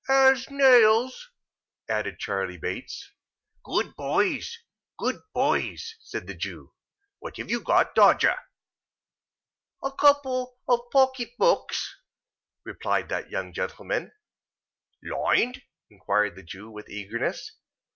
"As 0.09 0.49
nails," 0.49 1.29
added 1.87 2.17
Charley 2.17 2.57
Bates. 2.57 3.11
"Good 3.63 3.95
boys, 3.95 4.57
good 4.97 5.21
boys!" 5.31 5.93
said 6.01 6.25
the 6.25 6.33
Jew. 6.33 6.73
"What 7.19 7.37
have 7.37 7.51
you 7.51 7.61
got, 7.61 7.93
Dodger?" 7.93 8.37
"A 9.83 9.91
couple 9.91 10.57
of 10.67 10.89
pocket 10.91 11.37
books," 11.37 11.97
replied 12.65 13.09
that 13.09 13.29
young 13.29 13.53
gentlman. 13.53 14.11
"Lined?" 15.03 15.61
inquired 15.91 16.35
the 16.35 16.41
Jew, 16.41 16.71
with 16.71 16.89
eagerness. 16.89 17.51